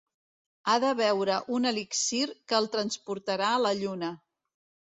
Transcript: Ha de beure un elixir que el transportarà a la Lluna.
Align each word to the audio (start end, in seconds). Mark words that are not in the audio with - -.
Ha 0.71 0.77
de 0.83 0.93
beure 0.99 1.35
un 1.59 1.71
elixir 1.73 2.23
que 2.33 2.57
el 2.63 2.71
transportarà 2.79 3.55
a 3.59 3.63
la 3.67 3.75
Lluna. 3.83 4.11